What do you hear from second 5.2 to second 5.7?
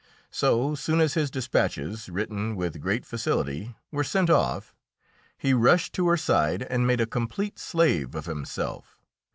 he